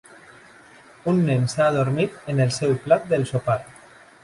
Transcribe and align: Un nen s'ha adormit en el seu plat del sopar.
Un 1.11 1.19
nen 1.27 1.45
s'ha 1.53 1.67
adormit 1.67 2.17
en 2.35 2.43
el 2.47 2.57
seu 2.59 2.75
plat 2.89 3.09
del 3.15 3.29
sopar. 3.35 3.61